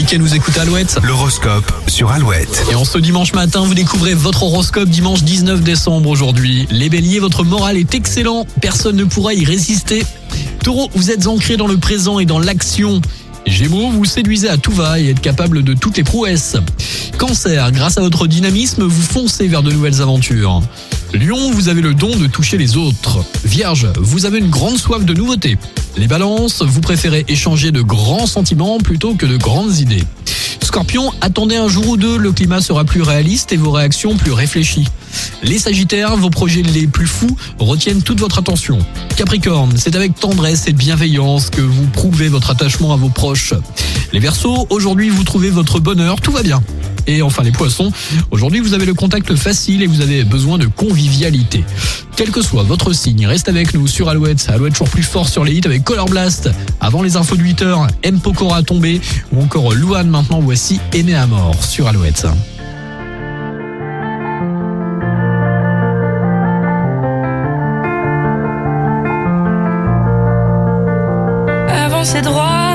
à 0.00 0.18
nous 0.18 0.34
écouter 0.34 0.60
Alouette. 0.60 0.98
L'horoscope 1.02 1.70
sur 1.86 2.10
Alouette. 2.10 2.64
Et 2.70 2.74
en 2.74 2.86
ce 2.86 2.96
dimanche 2.96 3.34
matin, 3.34 3.60
vous 3.60 3.74
découvrez 3.74 4.14
votre 4.14 4.42
horoscope 4.44 4.88
dimanche 4.88 5.22
19 5.22 5.60
décembre 5.60 6.08
aujourd'hui. 6.08 6.66
Les 6.70 6.88
béliers, 6.88 7.18
votre 7.18 7.44
morale 7.44 7.76
est 7.76 7.94
excellent. 7.94 8.46
Personne 8.62 8.96
ne 8.96 9.04
pourra 9.04 9.34
y 9.34 9.44
résister. 9.44 10.04
Taureau, 10.64 10.88
vous 10.94 11.10
êtes 11.10 11.26
ancré 11.26 11.58
dans 11.58 11.66
le 11.66 11.76
présent 11.76 12.18
et 12.18 12.24
dans 12.24 12.38
l'action. 12.38 13.02
Gémeaux, 13.46 13.90
vous 13.90 14.06
séduisez 14.06 14.48
à 14.48 14.56
tout 14.56 14.72
va 14.72 14.98
et 14.98 15.10
êtes 15.10 15.20
capable 15.20 15.62
de 15.62 15.74
toutes 15.74 15.98
les 15.98 16.04
prouesses. 16.04 16.56
Cancer, 17.18 17.70
grâce 17.70 17.98
à 17.98 18.00
votre 18.00 18.26
dynamisme, 18.26 18.84
vous 18.84 19.02
foncez 19.02 19.48
vers 19.48 19.62
de 19.62 19.70
nouvelles 19.70 20.00
aventures. 20.00 20.62
Lion, 21.12 21.50
vous 21.50 21.68
avez 21.68 21.80
le 21.80 21.92
don 21.92 22.16
de 22.16 22.26
toucher 22.28 22.56
les 22.56 22.76
autres. 22.76 23.24
Vierge, 23.44 23.88
vous 23.98 24.26
avez 24.26 24.38
une 24.38 24.48
grande 24.48 24.78
soif 24.78 25.04
de 25.04 25.12
nouveautés. 25.12 25.58
Les 25.96 26.06
balances, 26.06 26.62
vous 26.62 26.80
préférez 26.80 27.24
échanger 27.26 27.72
de 27.72 27.82
grands 27.82 28.26
sentiments 28.26 28.78
plutôt 28.78 29.14
que 29.14 29.26
de 29.26 29.36
grandes 29.36 29.78
idées. 29.78 30.04
Scorpion, 30.62 31.12
attendez 31.20 31.56
un 31.56 31.66
jour 31.66 31.88
ou 31.88 31.96
deux, 31.96 32.16
le 32.16 32.30
climat 32.30 32.60
sera 32.60 32.84
plus 32.84 33.02
réaliste 33.02 33.52
et 33.52 33.56
vos 33.56 33.72
réactions 33.72 34.16
plus 34.16 34.30
réfléchies. 34.30 34.86
Les 35.42 35.58
Sagittaires, 35.58 36.16
vos 36.16 36.30
projets 36.30 36.62
les 36.62 36.86
plus 36.86 37.08
fous 37.08 37.36
retiennent 37.58 38.02
toute 38.02 38.20
votre 38.20 38.38
attention. 38.38 38.78
Capricorne, 39.16 39.72
c'est 39.76 39.96
avec 39.96 40.14
tendresse 40.14 40.68
et 40.68 40.72
bienveillance 40.72 41.50
que 41.50 41.60
vous 41.60 41.86
prouvez 41.86 42.28
votre 42.28 42.50
attachement 42.50 42.92
à 42.92 42.96
vos 42.96 43.08
proches. 43.08 43.54
Les 44.12 44.20
Verseaux, 44.20 44.68
aujourd'hui 44.70 45.08
vous 45.08 45.24
trouvez 45.24 45.50
votre 45.50 45.80
bonheur, 45.80 46.20
tout 46.20 46.30
va 46.30 46.44
bien. 46.44 46.62
Et 47.06 47.22
enfin 47.22 47.42
les 47.42 47.52
poissons, 47.52 47.92
aujourd'hui 48.30 48.60
vous 48.60 48.74
avez 48.74 48.86
le 48.86 48.94
contact 48.94 49.34
facile 49.34 49.82
et 49.82 49.86
vous 49.86 50.00
avez 50.00 50.24
besoin 50.24 50.58
de 50.58 50.66
convivialité. 50.66 51.64
Quel 52.16 52.30
que 52.30 52.42
soit 52.42 52.62
votre 52.62 52.92
signe, 52.92 53.26
reste 53.26 53.48
avec 53.48 53.72
nous 53.74 53.86
sur 53.86 54.08
Alouette. 54.08 54.46
Alouette 54.48 54.74
toujours 54.74 54.88
plus 54.88 55.02
fort 55.02 55.28
sur 55.28 55.44
les 55.44 55.54
hits 55.54 55.62
avec 55.64 55.84
Color 55.84 56.06
Blast. 56.06 56.50
Avant 56.80 57.02
les 57.02 57.16
infos 57.16 57.36
de 57.36 57.42
8h, 57.42 57.88
M. 58.02 58.20
Pokora 58.20 58.62
tombé 58.62 59.00
ou 59.32 59.42
encore 59.42 59.72
Louane 59.72 60.08
maintenant 60.08 60.40
voici 60.40 60.80
Aimé 60.92 61.14
à 61.14 61.26
mort 61.26 61.64
sur 61.64 61.88
Alouette. 61.88 62.26
Avancer 71.68 72.22
droit, 72.22 72.69